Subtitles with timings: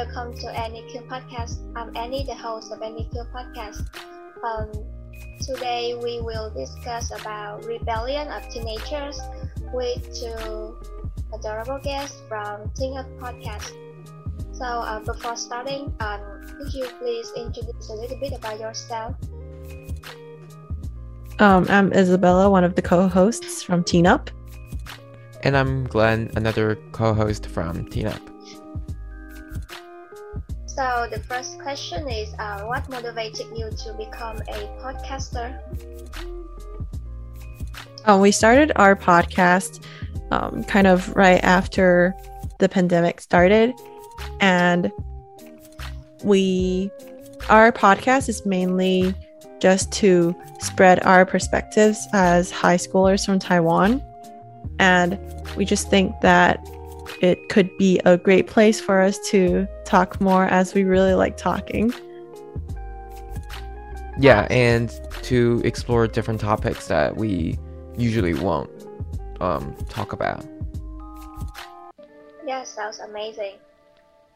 [0.00, 1.60] welcome to Annie Q Podcast.
[1.76, 3.84] I'm Annie, the host of Annie Q Podcast.
[4.42, 4.72] Um,
[5.42, 9.20] today we will discuss about rebellion of teenagers
[9.74, 10.78] with two
[11.34, 13.74] adorable guests from Teen Up Podcast.
[14.52, 16.20] So uh, before starting, um,
[16.56, 19.16] could you please introduce a little bit about yourself?
[21.40, 24.30] Um, I'm Isabella, one of the co-hosts from Teen Up.
[25.42, 28.30] And I'm Glenn, another co-host from Teen Up.
[30.80, 35.60] So the first question is, uh, what motivated you to become a podcaster?
[38.06, 39.84] Um, we started our podcast
[40.30, 42.16] um, kind of right after
[42.60, 43.74] the pandemic started,
[44.40, 44.90] and
[46.24, 46.90] we
[47.50, 49.14] our podcast is mainly
[49.58, 54.02] just to spread our perspectives as high schoolers from Taiwan.
[54.78, 55.18] And
[55.58, 56.66] we just think that
[57.20, 61.36] it could be a great place for us to talk more as we really like
[61.36, 61.92] talking.
[64.18, 64.88] Yeah, and
[65.22, 67.58] to explore different topics that we
[67.98, 68.70] usually won't
[69.40, 70.46] um, talk about.
[72.46, 73.56] Yeah, sounds amazing.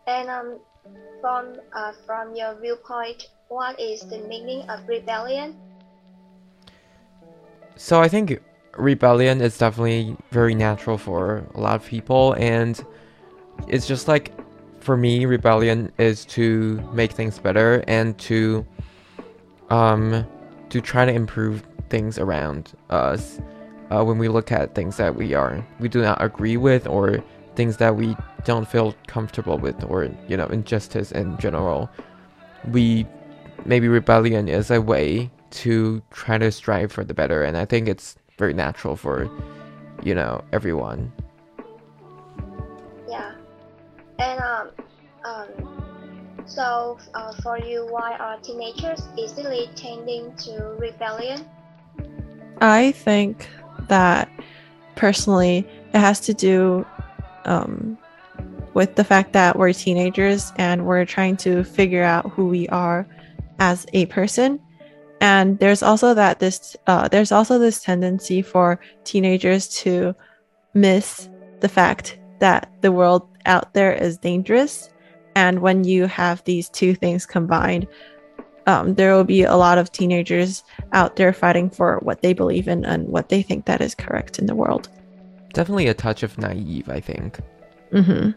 [0.08, 0.58] And um,
[1.20, 5.54] from uh, from your viewpoint, what is the meaning of rebellion?
[7.76, 8.40] So I think
[8.76, 12.84] rebellion is definitely very natural for a lot of people and
[13.68, 14.32] it's just like
[14.84, 18.64] for me rebellion is to make things better and to
[19.70, 20.26] um
[20.68, 23.40] to try to improve things around us
[23.90, 27.22] uh, when we look at things that we are we do not agree with or
[27.56, 31.88] things that we don't feel comfortable with or you know injustice in general
[32.70, 33.06] we
[33.64, 37.88] maybe rebellion is a way to try to strive for the better and i think
[37.88, 39.30] it's very natural for
[40.02, 41.12] you know everyone.
[44.18, 44.70] And um,
[45.24, 51.48] um, so uh, for you, why are teenagers easily tending to rebellion?
[52.60, 53.48] I think
[53.88, 54.28] that
[54.94, 56.86] personally, it has to do
[57.44, 57.98] um,
[58.74, 63.06] with the fact that we're teenagers and we're trying to figure out who we are
[63.58, 64.60] as a person.
[65.20, 70.14] And there's also that this uh, there's also this tendency for teenagers to
[70.74, 71.28] miss
[71.60, 74.90] the fact that the world out there is dangerous.
[75.34, 77.88] And when you have these two things combined,
[78.66, 80.62] um, there will be a lot of teenagers
[80.92, 84.38] out there fighting for what they believe in and what they think that is correct
[84.38, 84.88] in the world.
[85.54, 87.38] definitely a touch of naive i think
[87.92, 88.30] hmm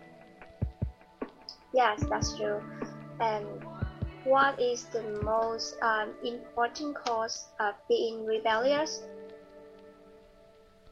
[1.74, 2.60] Yes, that's true.
[3.20, 3.46] And
[4.24, 9.04] what is the most um, important cause of being rebellious?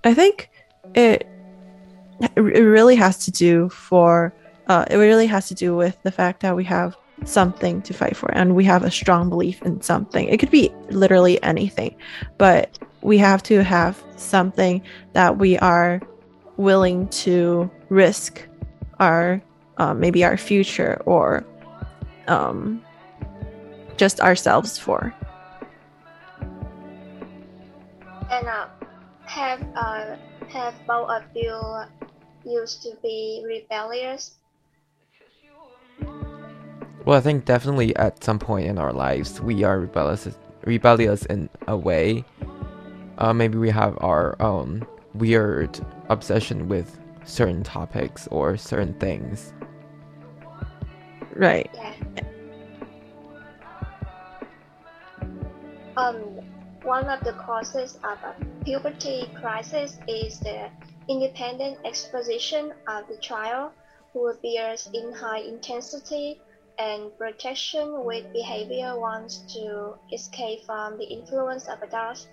[0.03, 0.51] I think
[0.93, 1.27] it
[2.19, 4.33] it really has to do for
[4.67, 8.15] uh, it really has to do with the fact that we have something to fight
[8.15, 10.27] for and we have a strong belief in something.
[10.27, 11.95] It could be literally anything,
[12.37, 14.81] but we have to have something
[15.13, 16.01] that we are
[16.57, 18.47] willing to risk
[18.99, 19.41] our
[19.77, 21.45] uh, maybe our future or
[22.27, 22.81] um,
[23.97, 25.13] just ourselves for.
[28.31, 28.67] And uh,
[29.25, 30.15] have uh,
[30.49, 31.53] have both of you
[32.45, 34.35] used to be rebellious?
[37.06, 40.28] well i think definitely at some point in our lives we are rebellious
[40.66, 42.25] rebellious in a way
[43.19, 45.79] uh, maybe we have our own weird
[46.09, 49.53] obsession with certain topics or certain things
[51.35, 51.69] Right.
[51.73, 51.94] Yeah.
[55.97, 56.17] Um,
[56.83, 60.69] one of the causes of a puberty crisis is the
[61.07, 63.71] independent exposition of the child
[64.13, 66.39] who appears in high intensity
[66.79, 72.27] and protection with behavior wants to escape from the influence of adults,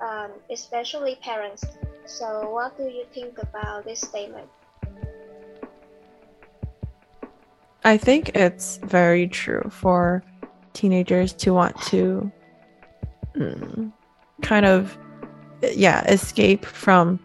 [0.00, 1.64] um, especially parents.
[2.04, 4.48] So, what do you think about this statement?
[7.84, 10.22] I think it's very true for
[10.72, 12.30] teenagers to want to
[13.34, 13.92] mm,
[14.42, 14.98] kind of
[15.74, 17.20] yeah escape from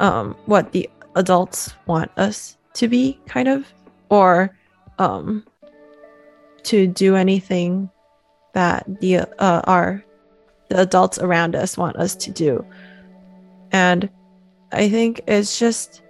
[0.00, 3.72] um, what the adults want us to be kind of
[4.08, 4.56] or
[4.98, 5.44] um,
[6.64, 7.88] to do anything
[8.52, 10.04] that the uh, our
[10.68, 12.64] the adults around us want us to do.
[13.72, 14.10] And
[14.72, 16.02] i think it's just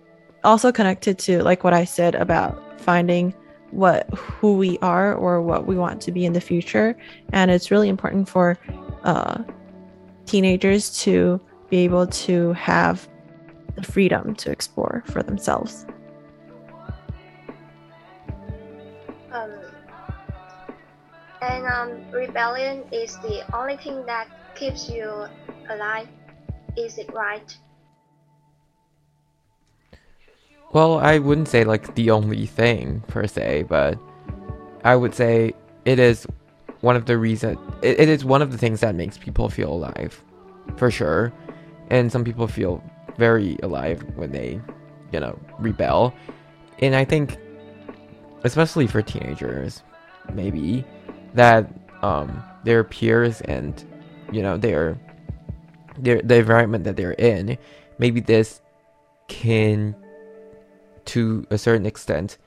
[0.44, 3.32] also connected to like what i said about finding
[3.70, 6.96] what who we are or what we want to be in the future.
[7.32, 8.58] And it's really important for
[9.04, 9.42] uh,
[10.26, 13.08] teenagers to be able to have
[13.80, 15.86] the freedom to explore for themselves
[19.32, 19.52] Um,
[21.66, 25.26] um, rebellion is the only thing that keeps you
[25.68, 26.08] alive.
[26.76, 27.56] Is it right?
[30.72, 33.98] Well, I wouldn't say like the only thing per se, but
[34.84, 35.54] I would say
[35.84, 36.26] it is
[36.80, 39.72] one of the reason it, it is one of the things that makes people feel
[39.72, 40.22] alive,
[40.76, 41.32] for sure.
[41.88, 42.82] And some people feel
[43.20, 44.60] very alive when they,
[45.12, 46.14] you know, rebel.
[46.80, 47.36] And I think,
[48.44, 49.82] especially for teenagers,
[50.32, 50.84] maybe
[51.34, 51.70] that
[52.02, 53.84] um, their peers and
[54.32, 54.98] you know their
[55.98, 57.58] their the environment that they're in,
[57.98, 58.60] maybe this
[59.28, 59.94] can
[61.04, 62.38] to a certain extent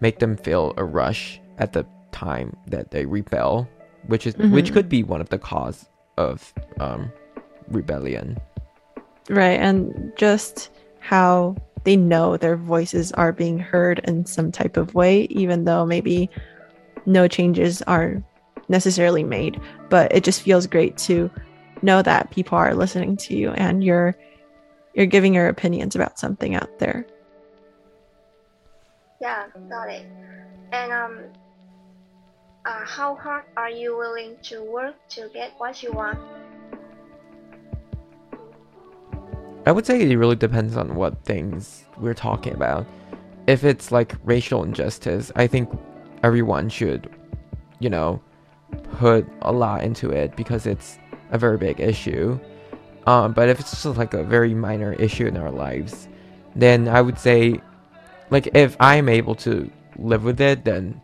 [0.00, 3.68] make them feel a rush at the time that they rebel,
[4.06, 4.52] which is mm-hmm.
[4.52, 7.10] which could be one of the cause of um,
[7.68, 8.38] rebellion.
[9.28, 10.70] Right, and just
[11.00, 15.84] how they know their voices are being heard in some type of way, even though
[15.84, 16.30] maybe
[17.06, 18.22] no changes are
[18.68, 19.60] necessarily made.
[19.88, 21.30] But it just feels great to
[21.82, 24.16] know that people are listening to you and you're
[24.94, 27.06] you're giving your opinions about something out there.
[29.20, 30.06] Yeah, got it.
[30.72, 31.20] And um,
[32.64, 36.18] uh, how hard are you willing to work to get what you want?
[39.68, 42.86] I would say it really depends on what things we're talking about.
[43.46, 45.68] If it's like racial injustice, I think
[46.22, 47.10] everyone should,
[47.78, 48.22] you know,
[48.92, 50.96] put a lot into it because it's
[51.32, 52.40] a very big issue.
[53.06, 56.08] Um, but if it's just like a very minor issue in our lives,
[56.56, 57.60] then I would say,
[58.30, 60.98] like, if I'm able to live with it, then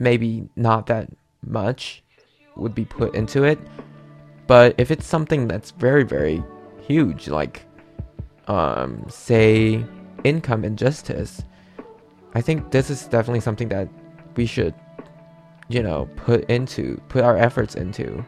[0.00, 1.10] maybe not that
[1.46, 2.02] much
[2.56, 3.60] would be put into it.
[4.48, 6.42] But if it's something that's very, very
[6.88, 7.64] huge, like,
[8.48, 9.84] um, say,
[10.24, 11.42] income injustice,
[12.34, 13.88] I think this is definitely something that
[14.36, 14.74] we should,
[15.68, 18.24] you know, put into, put our efforts into.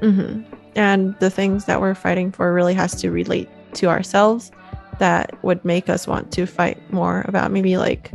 [0.00, 0.42] Mm-hmm.
[0.76, 4.52] And the things that we're fighting for really has to relate to ourselves
[4.98, 8.12] that would make us want to fight more about maybe like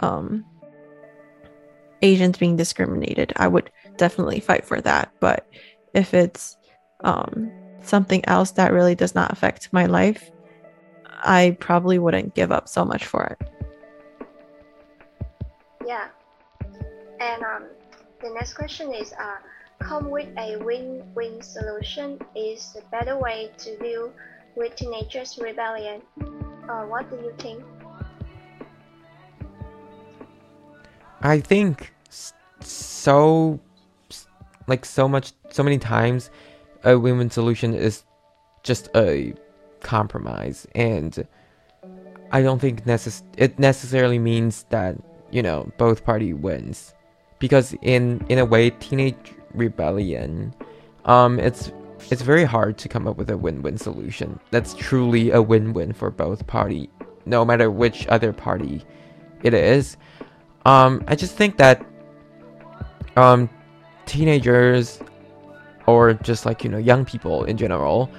[0.00, 0.44] um,
[2.02, 3.32] Asians being discriminated.
[3.36, 5.12] I would definitely fight for that.
[5.20, 5.48] But
[5.94, 6.56] if it's
[7.04, 7.50] um,
[7.82, 10.30] something else that really does not affect my life,
[11.24, 13.48] I probably wouldn't give up so much for it.
[15.86, 16.08] Yeah.
[17.20, 17.64] And um,
[18.20, 19.36] the next question is uh,
[19.78, 24.12] come with a win-win solution is the better way to deal
[24.56, 26.02] with teenagers' rebellion.
[26.68, 27.62] Uh, what do you think?
[31.22, 31.92] I think
[32.60, 33.60] so,
[34.66, 36.30] like so much, so many times,
[36.84, 38.04] a win-win solution is
[38.62, 39.34] just a
[39.80, 41.26] compromise, and
[42.32, 44.96] I don't think necess- it necessarily means that
[45.30, 46.94] you know both party wins,
[47.38, 50.54] because in in a way, teenage rebellion,
[51.04, 51.72] um, it's
[52.10, 54.38] it's very hard to come up with a win-win solution.
[54.50, 56.90] That's truly a win-win for both party,
[57.24, 58.84] no matter which other party
[59.42, 59.96] it is.
[60.64, 61.84] Um, I just think that
[63.16, 63.48] um,
[64.04, 65.00] teenagers
[65.86, 68.10] or just like you know young people in general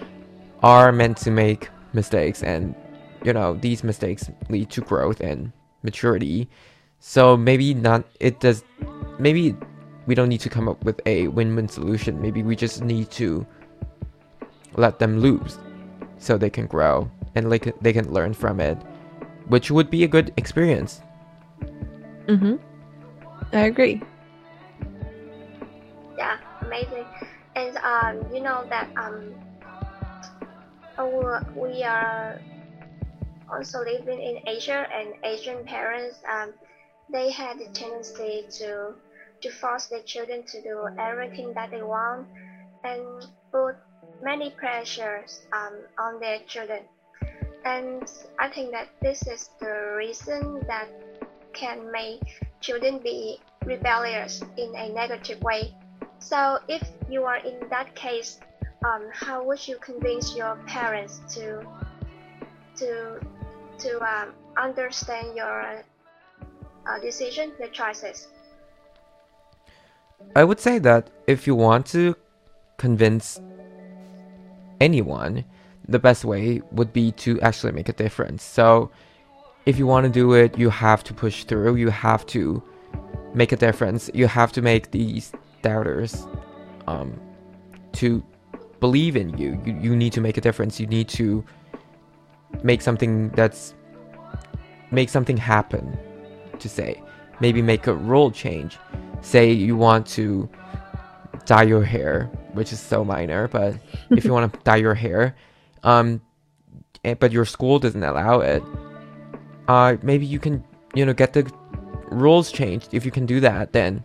[0.63, 2.76] are meant to make mistakes and
[3.23, 5.52] you know these mistakes lead to growth and
[5.83, 6.47] maturity
[6.99, 8.64] so maybe not it does
[9.19, 9.56] maybe
[10.07, 12.19] we don't need to come up with a win-win solution.
[12.19, 13.45] Maybe we just need to
[14.76, 15.59] let them lose
[16.18, 18.78] so they can grow and like they can learn from it,
[19.47, 21.02] which would be a good experience.
[22.26, 22.56] mm-hmm
[23.54, 24.02] I agree.
[26.18, 27.06] Yeah, amazing.
[27.56, 29.46] And um, you know that um, our,
[31.56, 32.42] we are
[33.51, 36.54] also living in Asia, and Asian parents um,
[37.11, 38.94] they had the tendency to
[39.42, 42.27] to force their children to do everything that they want
[42.83, 43.75] and put
[44.23, 46.81] many pressures um, on their children.
[47.66, 50.89] And I think that this is the reason that
[51.54, 52.21] can make
[52.61, 55.75] children be rebellious in a negative way.
[56.19, 58.39] So if you are in that case,
[58.85, 61.65] um, how would you convince your parents to
[62.77, 63.19] to
[63.79, 65.83] to um, understand your
[66.87, 68.27] uh, decision, your choices?
[70.35, 72.15] I would say that if you want to
[72.77, 73.39] convince
[74.79, 75.45] anyone,
[75.87, 78.43] the best way would be to actually make a difference.
[78.43, 78.91] So,
[79.65, 82.61] if you want to do it, you have to push through, you have to
[83.33, 85.31] make a difference, you have to make these
[85.61, 86.27] doubters
[86.87, 87.19] um,
[87.93, 88.23] to
[88.79, 89.61] believe in you.
[89.65, 89.77] you.
[89.81, 91.43] You need to make a difference, you need to
[92.63, 93.73] make something that's
[94.91, 95.97] make something happen
[96.59, 97.01] to say
[97.41, 98.77] maybe make a rule change
[99.21, 100.49] say you want to
[101.45, 103.75] dye your hair, which is so minor, but
[104.11, 105.35] if you want to dye your hair,
[105.83, 106.21] um,
[107.03, 108.63] eh, but your school doesn't allow it,
[109.67, 111.49] uh, maybe you can, you know, get the
[112.09, 112.93] rules changed.
[112.93, 114.03] If you can do that, then,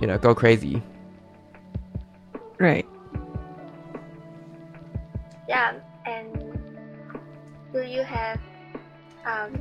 [0.00, 0.82] you know, go crazy.
[2.58, 2.86] Right.
[5.48, 6.58] Yeah, and
[7.72, 8.38] do you have
[9.24, 9.56] um?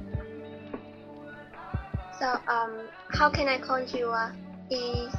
[2.20, 4.10] So um, how can I call you?
[4.10, 4.32] Uh,
[4.70, 5.16] is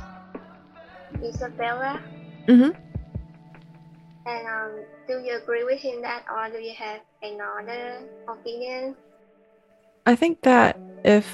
[1.22, 2.00] Isabella?
[2.46, 2.76] Mm-hmm.
[4.26, 8.94] And um, do you agree with him that, or do you have another opinion?
[10.04, 11.26] I think that if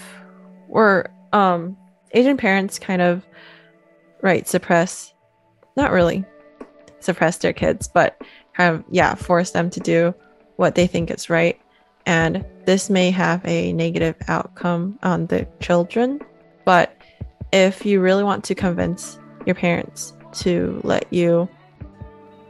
[0.69, 1.77] we're um
[2.13, 3.27] Asian parents kind of
[4.23, 5.13] right suppress
[5.77, 6.25] not really
[7.05, 8.21] suppress their kids, but
[8.57, 10.15] kind of yeah, force them to do
[10.57, 11.61] what they think is right.
[12.07, 16.21] And this may have a negative outcome on the children.
[16.65, 16.97] But
[17.53, 21.49] if you really want to convince your parents to let you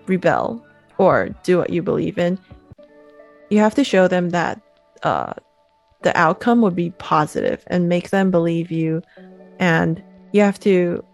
[0.07, 0.65] rebel
[0.99, 2.39] or do what you believe in,
[3.51, 4.61] you have to show them that
[5.03, 5.35] uh,
[6.03, 9.03] the outcome would be positive and make them believe you.
[9.59, 11.05] And you have to,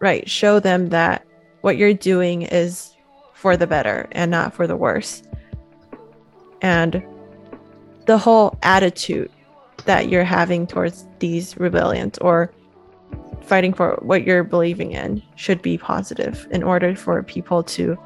[0.00, 1.26] right, show them that
[1.62, 2.94] what you're doing is
[3.34, 5.22] for the better and not for the worse.
[6.60, 7.02] And
[8.06, 9.30] the whole attitude
[9.86, 12.52] that you're having towards these rebellions or
[13.40, 17.98] fighting for what you're believing in should be positive in order for people to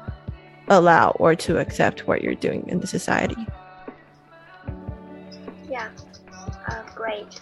[0.69, 3.47] allow or to accept what you're doing in the society.
[5.69, 5.89] Yeah,
[6.67, 7.39] uh, great.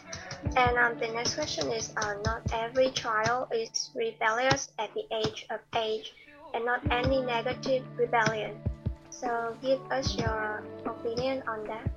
[0.56, 5.46] And um, the next question is uh, not every child is rebellious at the age
[5.50, 6.14] of age,
[6.54, 8.56] and not any negative rebellion.
[9.10, 11.90] So give us your opinion on that.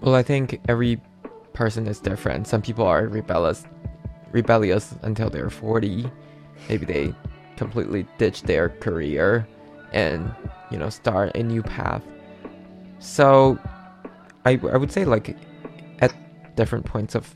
[0.00, 1.00] Well, I think every
[1.52, 2.46] person is different.
[2.46, 3.64] Some people are rebellious,
[4.32, 6.10] rebellious until they're 40.
[6.68, 7.14] Maybe they
[7.56, 9.46] completely ditch their career
[9.92, 10.34] and
[10.70, 12.02] you know start a new path.
[12.98, 13.58] So,
[14.44, 15.36] I I would say like
[16.54, 17.34] different points of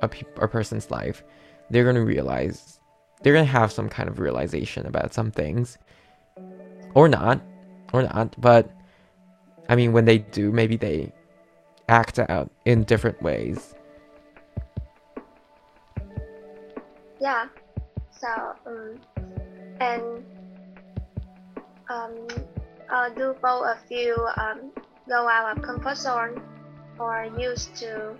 [0.00, 1.22] a, pe- a person's life,
[1.70, 2.80] they're gonna realize
[3.22, 5.78] they're gonna have some kind of realization about some things,
[6.94, 7.40] or not,
[7.92, 8.38] or not.
[8.40, 8.70] But
[9.68, 11.12] I mean, when they do, maybe they
[11.88, 13.74] act out in different ways.
[17.20, 17.46] Yeah.
[18.10, 19.00] So um,
[19.80, 20.24] and
[21.88, 22.28] um,
[22.90, 24.72] uh, do both of you um,
[25.08, 26.40] go out of comfort zone
[26.98, 28.16] or used to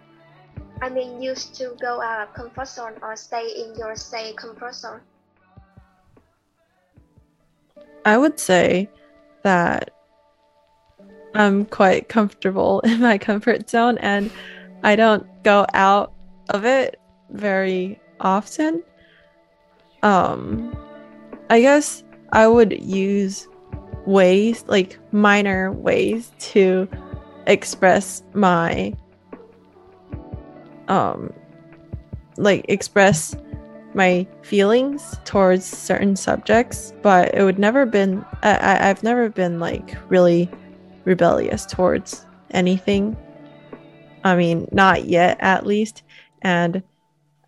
[0.82, 4.74] I mean used to go out of comfort zone or stay in your say comfort
[4.74, 5.00] zone?
[8.04, 8.88] I would say
[9.42, 9.90] that
[11.34, 14.30] I'm quite comfortable in my comfort zone and
[14.82, 16.12] I don't go out
[16.50, 18.82] of it very often.
[20.02, 20.76] Um
[21.48, 23.48] I guess I would use
[24.04, 26.88] ways like minor ways to
[27.46, 28.94] express my
[30.88, 31.32] um
[32.36, 33.36] like express
[33.94, 39.96] my feelings towards certain subjects but it would never been I, i've never been like
[40.10, 40.50] really
[41.06, 43.16] rebellious towards anything.
[44.24, 46.02] I mean not yet at least.
[46.42, 46.82] And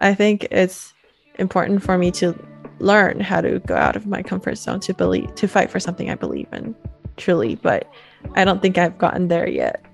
[0.00, 0.94] i think it's
[1.38, 2.34] important for me to
[2.78, 6.08] learn how to go out of my comfort zone to believe to fight for something
[6.10, 6.74] i believe in
[7.16, 7.56] truly.
[7.56, 7.90] But
[8.34, 9.84] i don't think i've gotten there yet.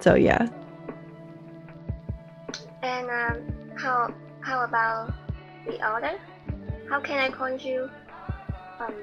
[0.00, 0.48] So yeah
[2.82, 5.12] And um, how how about
[5.66, 6.18] the other?
[6.88, 7.88] How can I call you?
[8.80, 8.94] Um,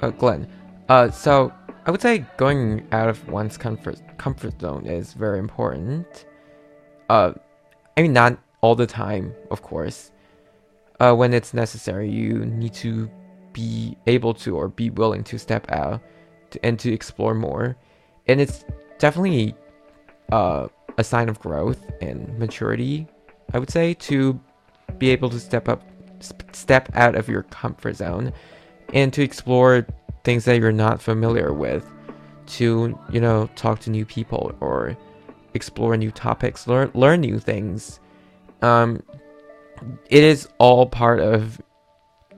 [0.00, 0.48] Uh, Glenn.
[0.88, 1.52] Uh, so
[1.86, 6.26] I would say going out of one's comfort comfort zone is very important.
[7.08, 7.32] Uh,
[7.96, 10.10] I mean not all the time, of course.
[11.00, 13.10] Uh, when it's necessary, you need to
[13.52, 16.00] be able to or be willing to step out
[16.50, 17.76] to, and to explore more.
[18.28, 18.64] And it's
[18.98, 19.54] definitely
[20.30, 20.68] uh,
[20.98, 23.06] a sign of growth and maturity,
[23.52, 24.38] I would say, to
[24.98, 25.82] be able to step up,
[26.52, 28.32] step out of your comfort zone
[28.92, 29.86] and to explore
[30.24, 31.88] things that you're not familiar with,
[32.46, 34.96] to, you know, talk to new people or
[35.54, 38.00] explore new topics, learn learn new things.
[38.62, 39.02] Um,
[40.10, 41.60] it is all part of,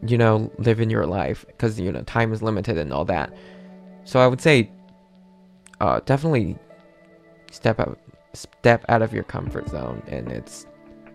[0.06, 3.32] you know, living your life because you know time is limited and all that.
[4.04, 4.70] So I would say,
[5.80, 6.56] uh, definitely
[7.50, 7.99] step out,
[8.34, 10.66] step out of your comfort zone, and it's,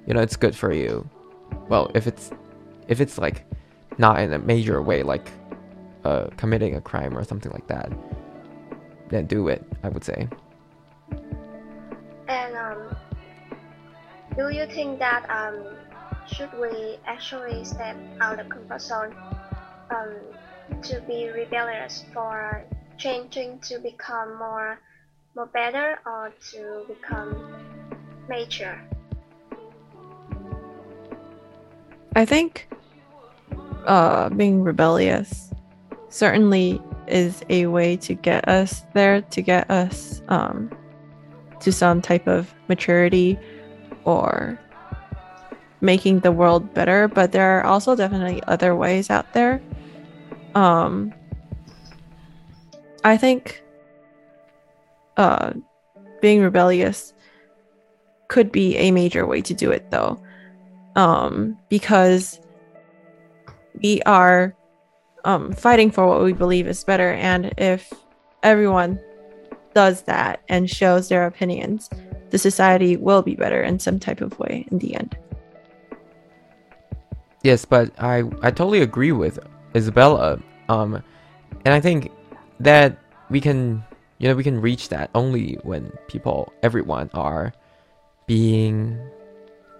[0.05, 1.07] you know, it's good for you.
[1.67, 2.31] Well, if it's,
[2.87, 3.45] if it's like,
[3.97, 5.29] not in a major way, like,
[6.05, 7.91] uh, committing a crime or something like that,
[9.09, 9.63] then do it.
[9.83, 10.27] I would say.
[12.29, 12.95] and um,
[14.37, 15.63] do you think that um,
[16.31, 19.15] should we actually step out of comfort zone
[19.89, 20.13] um,
[20.83, 22.63] to be rebellious for
[22.97, 24.79] changing to become more
[25.39, 27.55] more better or to become
[28.27, 28.77] mature?
[32.13, 32.67] I think
[33.85, 35.53] uh, being rebellious
[36.09, 40.69] certainly is a way to get us there, to get us um,
[41.61, 43.39] to some type of maturity
[44.03, 44.59] or
[45.79, 47.07] making the world better.
[47.07, 49.61] But there are also definitely other ways out there.
[50.53, 51.13] Um,
[53.05, 53.63] I think
[55.19, 55.53] uh,
[56.21, 57.13] being rebellious
[58.29, 60.21] could be a major way to do it, though,
[60.95, 62.39] um, because
[63.83, 64.55] we are
[65.25, 67.11] um, fighting for what we believe is better.
[67.11, 67.91] And if
[68.43, 68.99] everyone
[69.73, 71.89] does that and shows their opinions,
[72.29, 75.17] the society will be better in some type of way in the end.
[77.43, 79.39] Yes, but I I totally agree with
[79.75, 80.39] Isabella.
[80.67, 81.01] Um,
[81.65, 82.11] and I think
[82.59, 82.97] that
[83.29, 83.83] we can
[84.19, 87.51] you know we can reach that only when people everyone are
[88.27, 88.99] being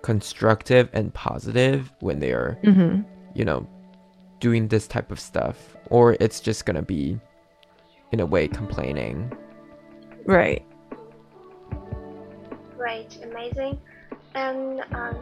[0.02, 3.02] constructive and positive when they're Mm-hmm.
[3.36, 3.68] you know
[4.40, 7.20] doing this type of stuff or it's just gonna be
[8.12, 9.32] in a way complaining
[10.26, 10.64] Right.
[12.78, 13.80] right amazing.
[14.36, 15.18] And um,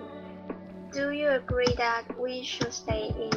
[0.92, 3.32] do you agree that we should stay in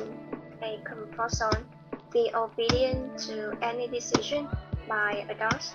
[0.63, 1.65] a comfort zone,
[2.13, 4.49] be obedient to any decision
[4.91, 5.75] by adults?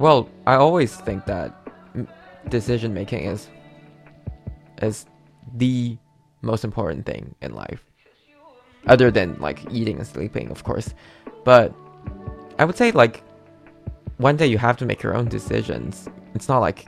[0.00, 1.54] well i always think that
[2.48, 3.48] decision making is
[4.82, 5.06] is
[5.56, 5.96] the
[6.42, 7.84] most important thing in life.
[8.86, 10.94] Other than like eating and sleeping of course.
[11.44, 11.74] But
[12.58, 13.22] i would say like
[14.18, 16.08] one day you have to make your own decisions.
[16.34, 16.86] It's not like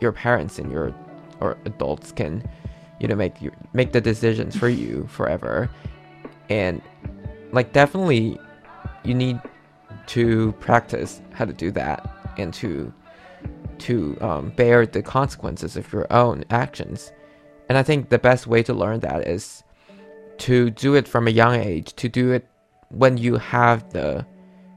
[0.00, 0.94] your parents and your
[1.40, 2.48] or adults can
[3.00, 5.68] you know make you make the decisions for you forever.
[6.48, 6.80] And
[7.52, 8.38] like definitely
[9.04, 9.40] you need
[10.06, 12.92] to practice how to do that and to
[13.78, 17.12] to um, bear the consequences of your own actions.
[17.68, 19.62] And i think the best way to learn that is
[20.38, 22.46] to do it from a young age to do it
[22.88, 24.26] when you have the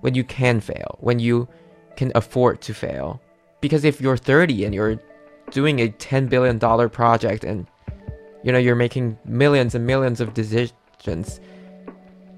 [0.01, 1.47] when you can fail when you
[1.95, 3.21] can afford to fail.
[3.61, 4.99] Because if you're 30 and you're
[5.51, 7.65] doing a 10 billion dollar project and
[8.43, 11.39] you know you're making millions and millions of decisions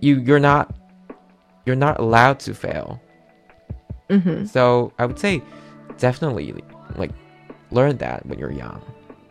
[0.02, 0.76] you you're not
[1.66, 3.02] you're not allowed to fail
[4.10, 4.46] Mm-hmm.
[4.46, 5.42] so i would say
[5.98, 6.54] definitely
[6.96, 7.12] like
[7.72, 8.82] learn that when you're young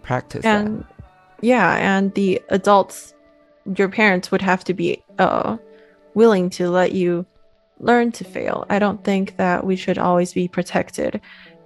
[0.02, 0.84] practice And
[1.42, 3.12] yeah, and the adults,
[3.76, 5.58] your parents would have to be uh,
[6.14, 7.26] willing to let you
[7.78, 8.64] learn to fail.
[8.70, 11.20] I don't think that we should always be protected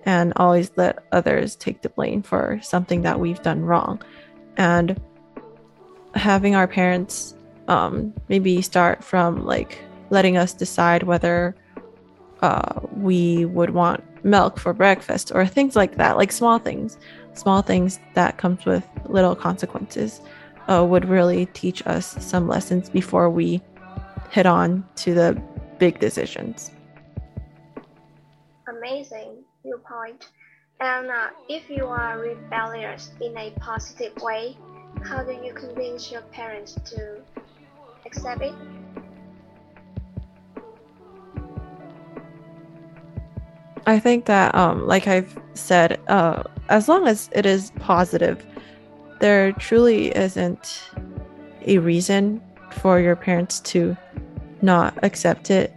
[0.07, 4.03] and always let others take the blame for something that we've done wrong.
[4.57, 5.01] And
[6.15, 7.37] having our parents
[7.71, 9.79] um, maybe start from like
[10.11, 11.55] letting us decide whether
[12.43, 16.99] uh, we would want milk for breakfast or things like that, like small things,
[17.35, 20.21] small things that comes with little consequences,
[20.69, 23.63] uh, would really teach us some lessons before we
[24.31, 25.41] hit on to the
[25.79, 26.73] big decisions.
[28.69, 30.29] Amazing viewpoint.
[30.81, 34.57] And uh, if you are rebellious in a positive way,
[35.05, 37.21] how do you convince your parents to
[43.87, 48.45] I think that, um, like I've said, uh, as long as it is positive,
[49.21, 50.91] there truly isn't
[51.67, 53.97] a reason for your parents to
[54.63, 55.75] not accept it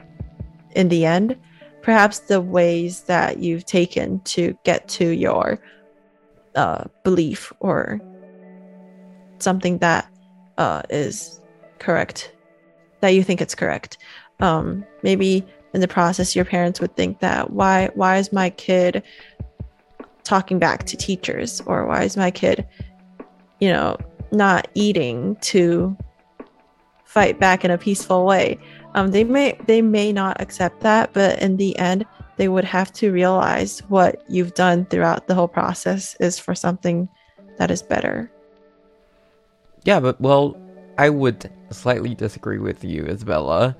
[0.75, 1.37] in the end.
[1.81, 5.59] Perhaps the ways that you've taken to get to your
[6.55, 7.99] uh, belief or
[9.39, 10.07] something that
[10.57, 11.41] uh, is
[11.83, 12.33] correct,
[13.01, 13.97] that you think it's correct.
[14.39, 19.03] Um, maybe in the process your parents would think that why why is my kid
[20.23, 21.61] talking back to teachers?
[21.65, 22.65] Or why is my kid
[23.59, 23.97] you know
[24.31, 25.95] not eating to
[27.05, 28.57] fight back in a peaceful way?
[28.95, 32.05] Um, they may they may not accept that but in the end
[32.37, 37.07] they would have to realize what you've done throughout the whole process is for something
[37.57, 38.31] that is better.
[39.85, 40.55] Yeah, but well,
[40.97, 43.75] I would slightly disagree with you, Isabella,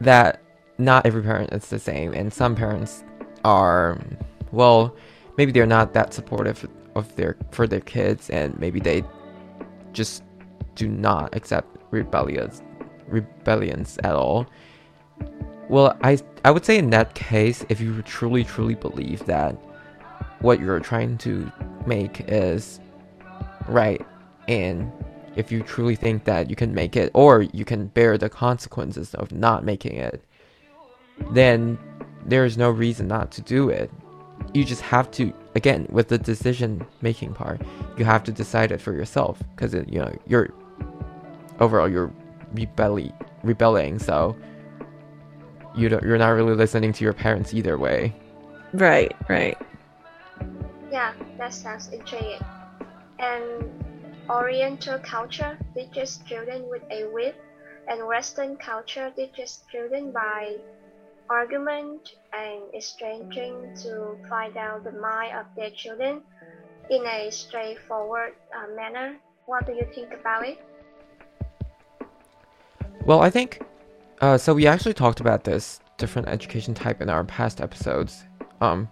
[0.00, 0.42] that
[0.78, 3.04] not every parent is the same, and some parents
[3.44, 4.00] are,
[4.50, 4.94] well,
[5.38, 9.04] maybe they're not that supportive of their for their kids, and maybe they
[9.92, 10.24] just
[10.74, 12.62] do not accept rebellious
[13.06, 14.46] rebellions at all.
[15.68, 19.56] Well, I I would say in that case, if you truly truly believe that
[20.40, 21.50] what you're trying to
[21.86, 22.80] make is
[23.68, 24.04] right
[24.48, 24.90] and
[25.36, 29.14] if you truly think that you can make it or you can bear the consequences
[29.14, 30.24] of not making it
[31.30, 31.78] then
[32.26, 33.90] there's no reason not to do it
[34.54, 37.60] you just have to again with the decision making part
[37.96, 40.52] you have to decide it for yourself because you know you're
[41.60, 42.12] overall you're
[42.54, 44.36] rebelling rebelling so
[45.74, 48.12] you don't you're not really listening to your parents either way
[48.72, 49.58] Right, right.
[50.90, 52.40] Yeah, that sounds intriguing.
[53.18, 53.84] And
[54.30, 57.36] Oriental culture teaches children with a whip,
[57.88, 60.56] and Western culture teaches children by
[61.28, 66.22] argument and exchanging to find out the mind of their children
[66.90, 69.16] in a straightforward uh, manner.
[69.46, 70.58] What do you think about it?
[73.04, 73.62] Well, I think
[74.20, 74.54] uh, so.
[74.54, 78.24] We actually talked about this different education type in our past episodes.
[78.60, 78.88] Um,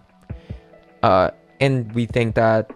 [1.03, 2.71] uh, and we think that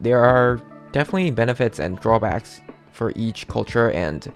[0.00, 0.60] there are
[0.92, 2.60] definitely benefits and drawbacks
[2.92, 4.32] for each culture, and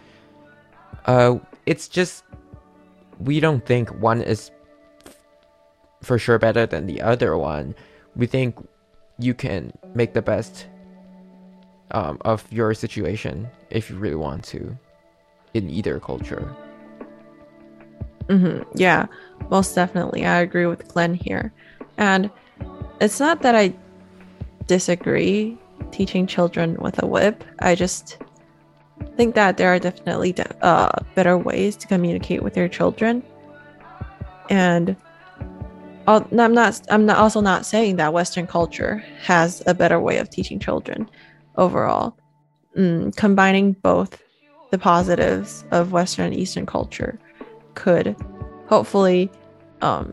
[1.06, 1.36] uh,
[1.66, 2.24] it's just
[3.18, 4.50] we don't think one is
[6.02, 7.74] for sure better than the other one.
[8.16, 8.56] We think
[9.18, 10.66] you can make the best
[11.92, 14.76] um, of your situation if you really want to
[15.54, 16.54] in either culture.
[18.28, 19.06] hmm Yeah,
[19.50, 20.24] most definitely.
[20.24, 21.52] I agree with Glenn here.
[21.96, 22.30] And
[23.00, 23.74] it's not that I
[24.66, 25.58] disagree
[25.90, 27.44] teaching children with a whip.
[27.60, 28.18] I just
[29.16, 33.22] think that there are definitely de- uh, better ways to communicate with your children.
[34.50, 34.96] And
[36.06, 36.80] I'll, I'm not.
[36.90, 41.08] I'm not also not saying that Western culture has a better way of teaching children
[41.56, 42.16] overall.
[42.76, 44.22] Mm, combining both
[44.70, 47.18] the positives of Western and Eastern culture
[47.74, 48.16] could
[48.66, 49.30] hopefully
[49.80, 50.12] um,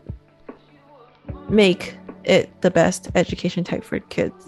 [1.48, 4.46] make it the best education type for kids.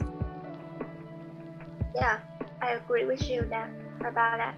[1.94, 2.18] Yeah,
[2.60, 4.54] I agree with you that about that.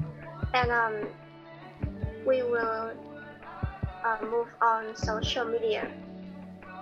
[0.55, 1.09] And um,
[2.27, 2.93] we will
[4.05, 5.91] uh, move on social media.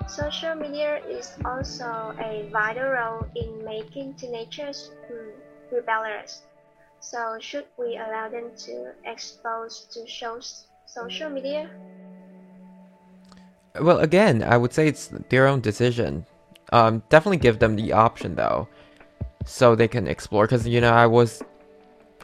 [0.06, 5.32] Social media is also a vital role in making teenagers mm,
[5.72, 6.42] rebellious.
[7.00, 11.68] So should we allow them to expose to shows social media?
[13.80, 16.26] Well, again, I would say it's their own decision.
[16.72, 18.68] Um, definitely give them the option though,
[19.44, 20.46] so they can explore.
[20.46, 21.42] Because you know, I was,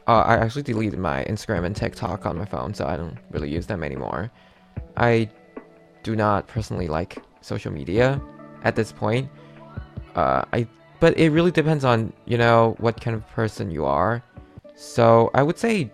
[0.07, 3.51] uh, I actually deleted my Instagram and TikTok on my phone, so I don't really
[3.51, 4.31] use them anymore.
[4.97, 5.31] I
[6.03, 8.21] do not personally like social media
[8.65, 9.29] at this point.
[10.15, 10.67] Uh, I,
[10.99, 14.23] but it really depends on you know what kind of person you are.
[14.75, 15.91] So I would say,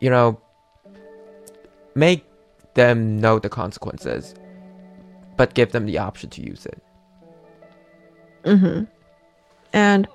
[0.00, 0.40] you know,
[1.94, 2.24] make
[2.74, 4.34] them know the consequences,
[5.36, 6.82] but give them the option to use it.
[8.44, 8.84] Mm-hmm.
[9.72, 10.08] And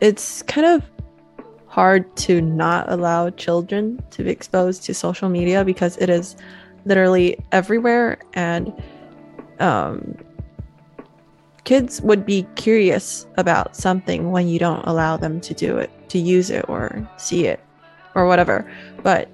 [0.00, 0.82] it's kind of
[1.66, 6.36] hard to not allow children to be exposed to social media because it is
[6.84, 8.72] literally everywhere and
[9.60, 10.16] um,
[11.64, 16.18] kids would be curious about something when you don't allow them to do it to
[16.18, 17.60] use it or see it
[18.14, 18.68] or whatever.
[19.02, 19.28] But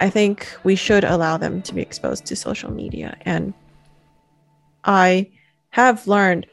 [0.00, 3.16] i think we should allow them to be exposed to social media.
[3.22, 3.52] And
[4.84, 5.28] i
[5.70, 6.46] have learned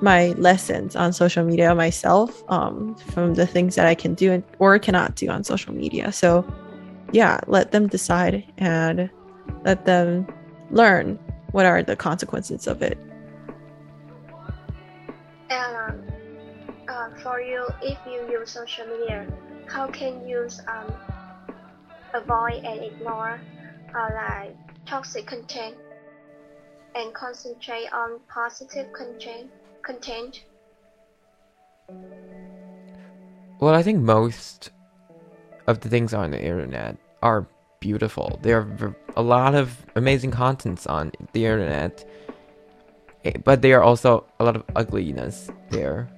[0.00, 4.44] my lessons on social media myself um, from the things that I can do and,
[4.58, 6.12] or cannot do on social media.
[6.12, 6.46] So,
[7.12, 9.10] yeah, let them decide and
[9.64, 10.26] let them
[10.70, 11.18] learn
[11.52, 12.98] what are the consequences of it.
[15.50, 16.02] And um,
[16.88, 19.26] uh, for you, if you use social media,
[19.66, 20.92] how can you um,
[22.14, 23.40] avoid and ignore
[23.94, 25.76] uh, like toxic content
[26.94, 29.50] and concentrate on positive content?
[33.60, 34.70] Well, I think most
[35.66, 37.46] of the things on the internet are
[37.80, 38.38] beautiful.
[38.42, 42.04] There are a lot of amazing contents on the internet,
[43.24, 46.08] eh, but there are also a lot of ugliness there.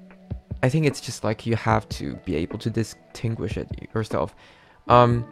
[0.63, 4.35] I think it's just like you have to be able to distinguish it yourself.
[4.89, 5.25] Um,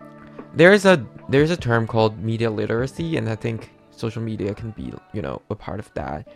[0.54, 4.92] there's a there's a term called media literacy, and I think social media can be
[5.12, 6.26] you know a part of that.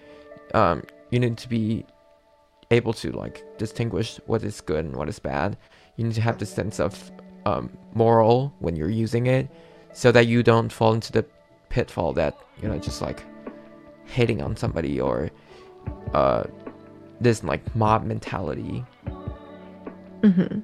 [0.53, 1.85] Um, you need to be
[2.73, 5.57] able to like distinguish what is good and what is bad.
[5.97, 7.11] You need to have the sense of
[7.47, 9.49] um, moral when you're using it,
[9.93, 11.25] so that you don't fall into the
[11.69, 13.23] pitfall that you know just like
[14.05, 15.31] hating on somebody or
[16.15, 16.45] uh,
[17.21, 18.85] this like mob mentality.
[20.23, 20.61] Mm-hmm.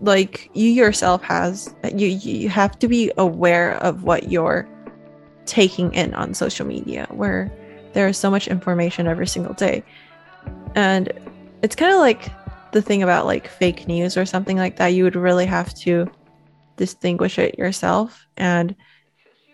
[0.00, 4.68] Like you yourself has you you have to be aware of what you're
[5.46, 7.50] taking in on social media, where
[7.92, 9.84] there is so much information every single day,
[10.74, 11.12] and
[11.62, 12.30] it's kind of like
[12.72, 14.88] the thing about like fake news or something like that.
[14.88, 16.10] You would really have to
[16.76, 18.74] distinguish it yourself and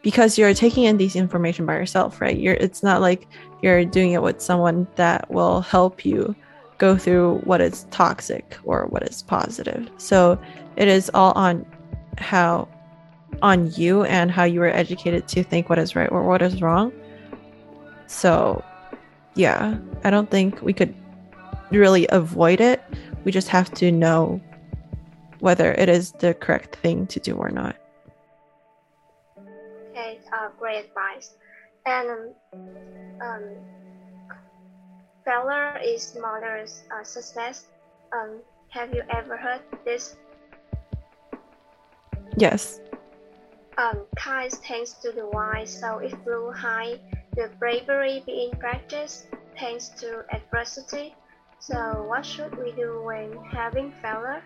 [0.02, 2.38] because you're taking in these information by yourself, right?
[2.38, 3.26] You're it's not like
[3.62, 6.34] you're doing it with someone that will help you
[6.78, 9.90] go through what is toxic or what is positive.
[9.96, 10.40] So
[10.76, 11.66] it is all on
[12.18, 12.68] how
[13.42, 16.62] on you and how you were educated to think what is right or what is
[16.62, 16.92] wrong.
[18.06, 18.64] So
[19.38, 20.92] yeah, I don't think we could
[21.70, 22.82] really avoid it.
[23.24, 24.40] We just have to know
[25.38, 27.76] whether it is the correct thing to do or not.
[29.90, 31.36] Okay, uh, great advice.
[31.86, 32.34] And
[33.22, 33.44] um,
[35.24, 37.66] failure is mother's uh, success.
[38.12, 40.16] Um, have you ever heard this?
[42.36, 42.80] Yes.
[43.78, 46.98] Um, kites tends to the wise, so it flew high,
[47.38, 51.14] the bravery being practiced tends to adversity.
[51.60, 54.42] So what should we do when having failure?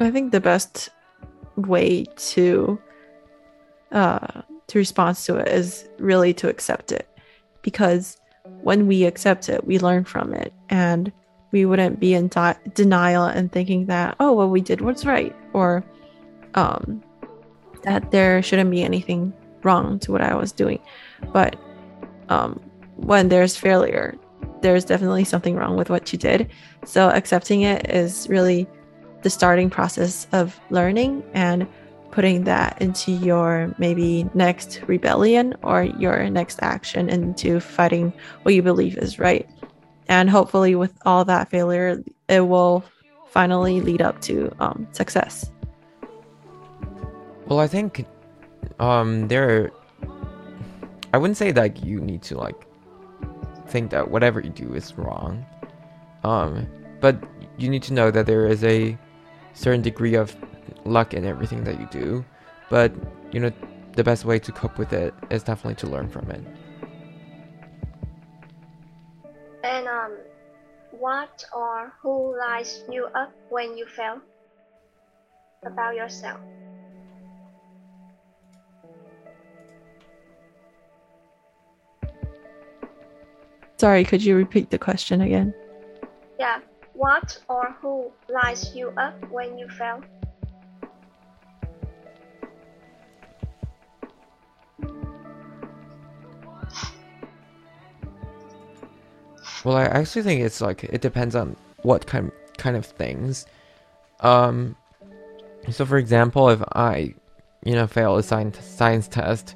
[0.00, 0.88] I think the best
[1.56, 2.78] way to
[3.92, 7.08] uh, to respond to it is really to accept it,
[7.60, 8.16] because
[8.62, 11.12] when we accept it, we learn from it, and
[11.52, 15.36] we wouldn't be in di- denial and thinking that oh well we did what's right
[15.52, 15.84] or
[16.54, 17.02] um,
[17.82, 19.32] that there shouldn't be anything
[19.62, 20.80] wrong to what I was doing,
[21.32, 21.56] but
[22.28, 22.60] um,
[22.96, 24.16] when there's failure,
[24.60, 26.50] there's definitely something wrong with what you did.
[26.84, 28.66] So accepting it is really
[29.22, 31.66] the starting process of learning and
[32.10, 38.62] putting that into your maybe next rebellion or your next action into fighting what you
[38.62, 39.48] believe is right.
[40.08, 42.82] And hopefully, with all that failure, it will
[43.26, 45.52] finally lead up to um, success.
[47.46, 48.06] Well, I think
[48.80, 49.72] um, there.
[51.12, 52.66] I wouldn't say that you need to like
[53.68, 55.44] think that whatever you do is wrong.
[56.24, 56.66] Um,
[57.00, 57.22] but
[57.56, 58.98] you need to know that there is a
[59.54, 60.34] certain degree of
[60.84, 62.24] luck in everything that you do.
[62.70, 62.92] But
[63.32, 63.52] you know,
[63.92, 66.44] the best way to cope with it is definitely to learn from it.
[69.64, 70.16] And um,
[70.92, 74.20] what or who lies you up when you fail?
[75.64, 76.40] About yourself.
[83.78, 85.54] Sorry, could you repeat the question again?
[86.38, 86.58] Yeah.
[86.94, 90.02] What or who lies you up when you fail?
[99.64, 103.46] Well, I actually think it's like it depends on what kind kind of things.
[104.20, 104.74] Um,
[105.70, 107.14] so for example, if I,
[107.64, 109.54] you know, fail a science science test,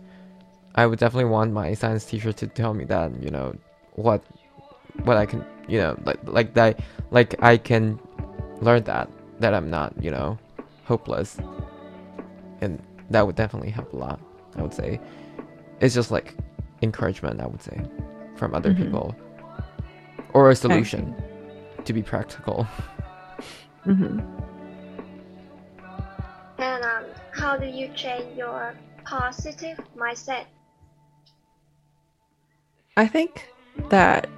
[0.76, 3.56] I would definitely want my science teacher to tell me that you know
[3.92, 4.22] what
[5.04, 7.98] what I can you know like like that like I can
[8.60, 10.38] learn that that I'm not you know
[10.84, 11.38] hopeless,
[12.60, 14.20] and that would definitely help a lot.
[14.56, 15.00] I would say
[15.80, 16.34] it's just like
[16.82, 17.40] encouragement.
[17.40, 17.80] I would say
[18.36, 18.84] from other Mhm.
[18.84, 19.16] people
[20.32, 21.14] or a solution
[21.84, 22.64] to be practical.
[23.84, 24.20] hmm
[26.58, 28.74] And um, how do you change your
[29.04, 30.46] positive mindset?
[32.96, 33.48] I think
[33.88, 34.28] that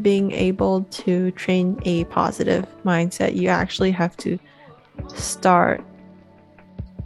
[0.00, 4.38] being able to train a positive mindset, you actually have to
[5.14, 5.84] start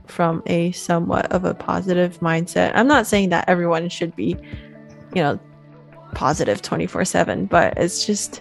[0.06, 2.72] from a somewhat of a positive mindset.
[2.74, 4.36] I'm not saying that everyone should be,
[5.14, 5.38] you know,
[6.14, 8.40] positive 24 7, but it's just,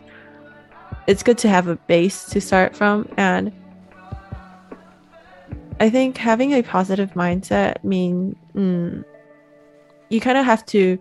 [1.07, 3.09] it's good to have a base to start from.
[3.17, 3.51] And
[5.79, 9.03] I think having a positive mindset mean mm,
[10.09, 10.97] you kind of have to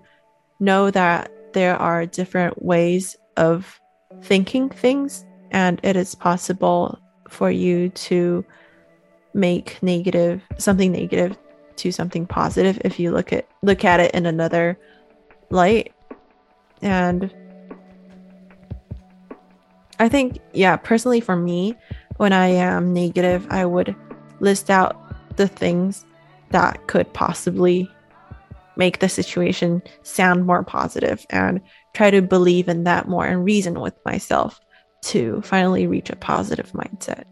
[0.61, 3.81] know that there are different ways of
[4.23, 8.45] thinking things and it is possible for you to
[9.33, 11.37] make negative something negative
[11.77, 14.79] to something positive if you look at look at it in another
[15.51, 15.93] light.
[16.83, 17.35] And
[20.01, 21.75] i think yeah personally for me
[22.17, 23.95] when i am negative i would
[24.41, 26.05] list out the things
[26.51, 27.89] that could possibly
[28.77, 31.61] make the situation sound more positive and
[31.95, 34.61] try to believe in that more and reason with myself
[35.03, 37.25] to finally reach a positive mindset.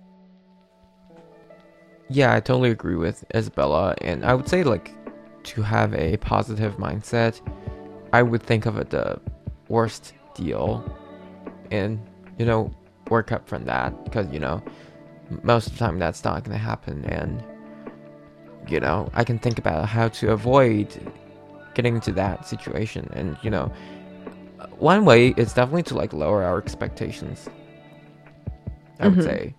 [2.09, 4.93] Yeah, I totally agree with Isabella, and I would say like
[5.45, 7.41] to have a positive mindset,
[8.13, 9.19] I would think of it the
[9.69, 10.85] worst deal,
[11.71, 11.99] and
[12.39, 12.71] you know
[13.09, 14.63] work up from that because you know
[15.43, 17.43] most of the time that's not gonna happen, and
[18.69, 20.89] you know I can think about how to avoid
[21.75, 23.73] getting into that situation, and you know
[24.79, 27.49] one way is definitely to like lower our expectations.
[29.01, 29.25] I would Mhm.
[29.25, 29.55] say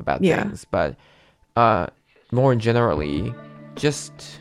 [0.00, 0.42] about Yeah.
[0.44, 0.96] things, but
[1.56, 1.86] uh,
[2.30, 3.34] more generally,
[3.76, 4.40] just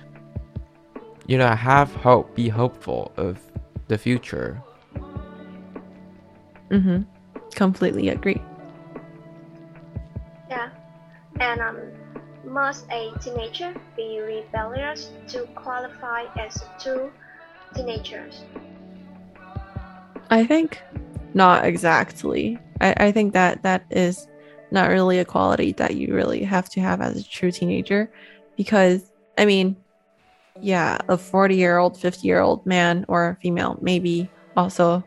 [1.28, 3.40] you know, have hope, be hopeful of
[3.88, 4.62] the future.
[6.70, 7.04] Mm-hmm.
[7.56, 8.42] Completely agree.
[10.50, 10.70] Yeah.
[11.40, 11.78] And um,
[12.52, 17.12] must a teenager be rebellious to qualify as two
[17.74, 18.44] teenagers?
[20.30, 20.82] I think
[21.34, 22.60] not exactly.
[22.82, 24.28] I, I think that that is
[24.70, 28.12] not really a quality that you really have to have as a true teenager
[28.58, 29.78] because I mean,
[30.60, 35.04] yeah, a 40 year old, 50 year old man or female may be also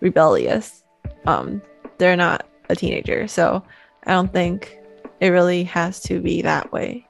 [0.00, 0.84] rebellious.
[1.26, 1.62] Um,
[1.96, 3.26] they're not a teenager.
[3.28, 3.62] So
[4.04, 4.79] I don't think
[5.20, 7.06] it really has to be that way.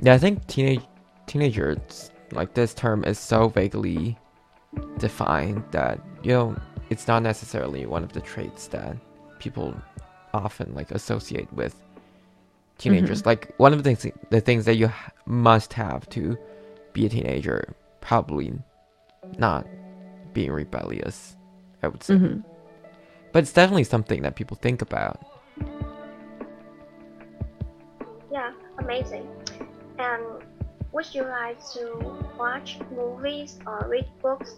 [0.00, 0.82] Yeah, I think teenage
[1.26, 4.18] teenagers like this term is so vaguely
[4.98, 6.56] defined that you know
[6.90, 8.96] it's not necessarily one of the traits that
[9.38, 9.74] people
[10.34, 11.74] often like associate with
[12.78, 13.24] teenagers.
[13.24, 16.36] Like one of the things the things that you ha- must have to
[16.92, 18.52] be a teenager, probably
[19.38, 19.66] not
[20.32, 21.36] being rebellious.
[21.82, 22.40] I would say, hmm
[23.32, 25.18] but it's definitely something that people think about.
[28.84, 29.26] Amazing.
[29.98, 30.22] And
[30.92, 31.98] would you like to
[32.38, 34.56] watch movies or read books?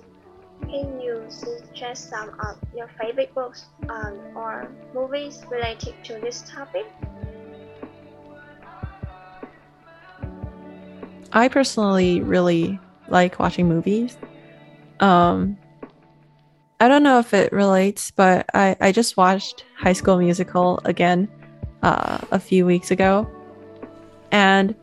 [0.63, 6.87] Can you suggest some of your favorite books um, or movies related to this topic?
[11.33, 14.17] I personally really like watching movies.
[15.01, 15.59] Um,
[16.81, 21.29] I don't know if it relates, but I, I just watched High School Musical again
[21.83, 23.29] uh, a few weeks ago.
[24.35, 24.75] And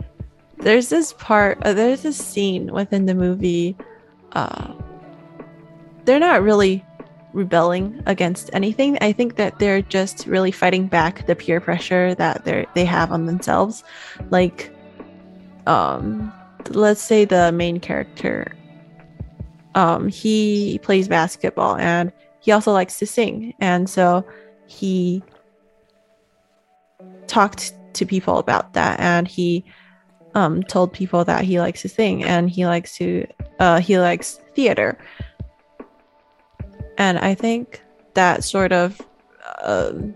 [0.60, 3.76] there's this part, uh, there's this scene within the movie.
[4.32, 4.74] Uh,
[6.06, 6.86] they're not really
[7.34, 8.98] rebelling against anything.
[9.02, 13.12] I think that they're just really fighting back the peer pressure that they they have
[13.12, 13.84] on themselves.
[14.30, 14.74] Like,
[15.68, 16.32] um,
[16.70, 18.56] let's say the main character
[19.76, 24.26] um he plays basketball and he also likes to sing and so
[24.68, 25.24] he
[27.28, 29.64] talked to people about that and he
[30.36, 33.26] um told people that he likes to sing and he likes to
[33.60, 34.98] uh he likes theater
[36.98, 37.82] and i think
[38.14, 39.02] that sort of
[39.64, 40.14] um,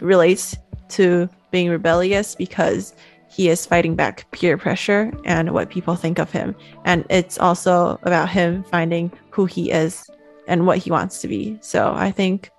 [0.00, 0.56] relates
[0.88, 2.94] to being rebellious because
[3.28, 6.54] he is fighting back peer pressure and what people think of him.
[6.84, 10.08] And it's also about him finding who he is
[10.46, 11.58] and what he wants to be.
[11.60, 12.50] So I think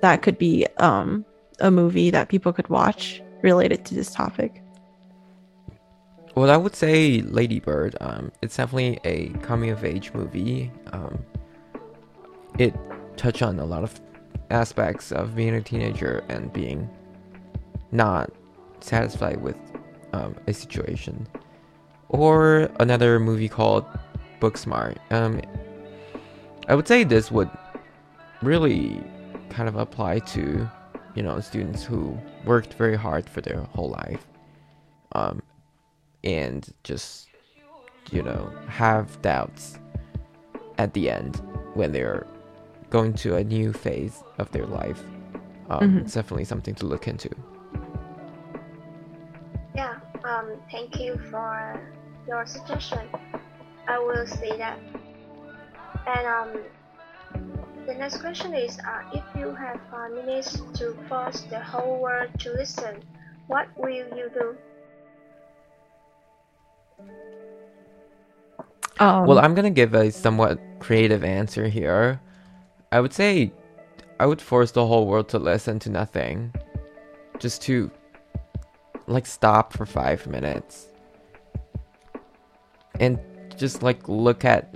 [0.00, 1.24] that could be um,
[1.60, 4.62] a movie that people could watch related to this topic.
[6.34, 7.94] Well, I would say Lady Bird.
[8.00, 10.72] Um, it's definitely a coming of age movie.
[10.92, 11.24] Um,
[12.58, 12.74] it
[13.16, 14.00] touched on a lot of
[14.50, 16.90] aspects of being a teenager and being
[17.92, 18.32] not
[18.80, 19.56] satisfied with
[20.12, 21.28] um, a situation.
[22.08, 23.84] Or another movie called
[24.40, 24.96] Booksmart.
[25.10, 25.40] Um,
[26.68, 27.50] I would say this would
[28.42, 29.00] really
[29.50, 30.68] kind of apply to,
[31.14, 34.26] you know, students who worked very hard for their whole life.
[35.12, 35.42] Um,
[36.24, 37.28] and just
[38.10, 39.78] you know have doubts
[40.78, 41.40] at the end
[41.74, 42.26] when they're
[42.90, 45.02] going to a new phase of their life
[45.70, 46.00] um, Mhm.
[46.00, 47.28] it's definitely something to look into
[49.74, 51.80] Yeah, um, thank you for
[52.28, 53.00] your suggestion.
[53.88, 54.78] I will see that.
[56.06, 56.62] And um,
[57.86, 62.30] the next question is, uh, if you have five minutes to force the whole world
[62.40, 63.02] to listen,
[63.46, 64.56] what will you do?
[69.00, 72.20] Um, well i'm gonna give a somewhat creative answer here.
[72.92, 73.52] I would say
[74.20, 76.54] i would force the whole world to listen to nothing.
[77.38, 77.90] Just to
[79.06, 80.88] like stop for five minutes.
[83.00, 83.18] And
[83.56, 84.74] just like look at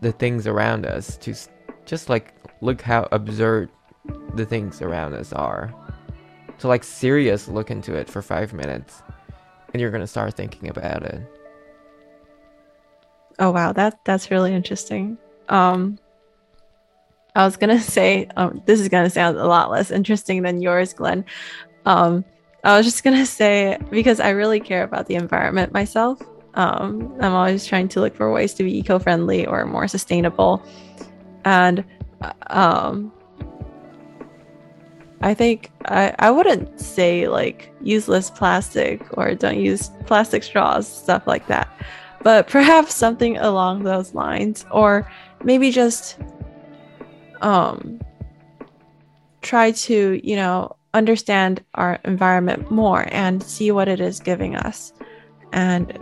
[0.00, 1.48] the things around us to s-
[1.88, 3.70] just like look how absurd
[4.34, 5.74] the things around us are
[6.58, 9.02] to like serious look into it for five minutes
[9.72, 11.20] and you're gonna start thinking about it
[13.38, 15.16] Oh wow, that that's really interesting.
[15.48, 15.98] Um
[17.34, 20.92] I was gonna say um, this is gonna sound a lot less interesting than yours,
[20.92, 21.24] Glenn.
[21.84, 22.24] Um,
[22.64, 26.20] I was just gonna say because I really care about the environment myself.
[26.54, 30.60] Um, I'm always trying to look for ways to be eco-friendly or more sustainable,
[31.44, 31.84] and
[32.20, 33.12] uh, um,
[35.20, 40.86] I think I, I wouldn't say like use less plastic or don't use plastic straws,
[40.86, 41.68] stuff like that
[42.22, 45.10] but perhaps something along those lines or
[45.44, 46.18] maybe just
[47.40, 48.00] um
[49.40, 54.92] try to, you know, understand our environment more and see what it is giving us.
[55.52, 55.96] And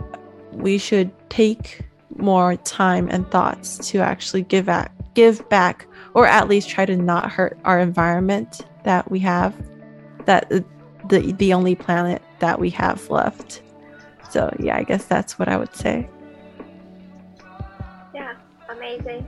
[0.51, 1.81] we should take
[2.17, 6.95] more time and thoughts to actually give back give back or at least try to
[6.95, 9.55] not hurt our environment that we have
[10.25, 10.47] that
[11.09, 13.63] the the only planet that we have left
[14.29, 16.07] so yeah i guess that's what i would say
[18.13, 18.33] Yeah,
[18.69, 19.25] amazing.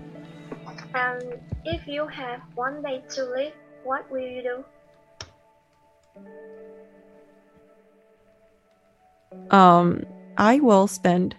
[0.94, 1.20] Um,
[1.66, 4.66] if you have one day to live, what will you do?
[9.50, 10.04] um
[10.38, 11.36] i will spend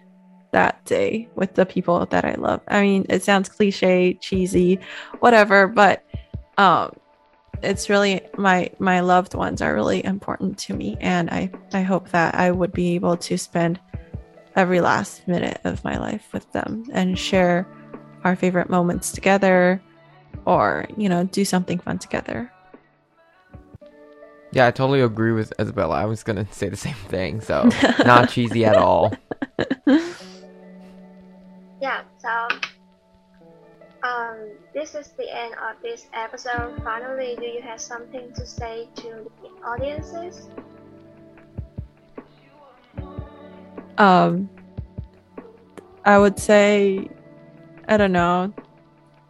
[0.51, 4.79] that day with the people that i love i mean it sounds cliche cheesy
[5.19, 6.03] whatever but
[6.57, 6.91] um
[7.63, 12.09] it's really my my loved ones are really important to me and i i hope
[12.09, 13.79] that i would be able to spend
[14.55, 17.67] every last minute of my life with them and share
[18.23, 19.81] our favorite moments together
[20.45, 22.51] or you know do something fun together
[24.53, 25.95] Yeah, I totally agree with Isabella.
[25.95, 27.69] I was gonna say the same thing, so
[28.05, 29.15] not cheesy at all.
[31.81, 32.47] Yeah, so
[34.03, 34.37] um,
[34.73, 36.79] this is the end of this episode.
[36.83, 40.47] Finally, do you have something to say to the audiences?
[43.97, 44.49] um
[46.05, 47.07] i would say
[47.89, 48.51] i don't know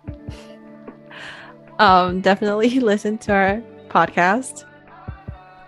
[1.80, 4.64] um definitely listen to our podcast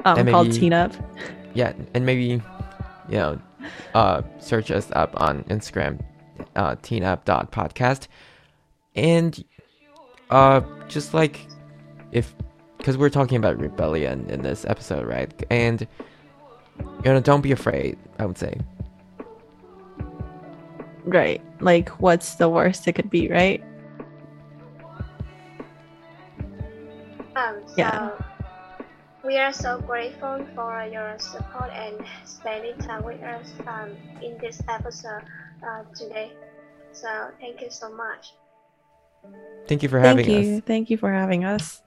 [0.05, 0.93] um And called maybe- teen up
[1.55, 2.41] Yeah, and maybe
[3.09, 3.39] you know,
[3.93, 5.99] uh, search us up on Instagram,
[6.56, 8.08] uh, teenup.podcast,
[8.95, 9.43] and
[10.30, 11.47] uh, just like
[12.12, 12.36] if
[12.78, 15.32] because we're talking about rebellion in this episode, right?
[15.49, 15.88] And
[16.80, 17.97] you know, don't be afraid.
[18.20, 18.56] I would say.
[21.06, 23.62] right like what's the worst it could be right
[27.36, 28.12] Um, so Yeah.
[29.24, 33.91] we are so grateful for your support and spending time with us um,
[34.22, 35.24] in this episode
[35.66, 36.32] uh, today.
[36.91, 38.34] So thank you so much.
[39.68, 40.64] Thank you for having thank having you us.
[40.66, 41.82] thank you for having us